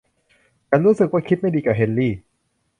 [0.69, 2.13] ฉันรู้สึกว่าคิดไม่ดีกับเฮนรี่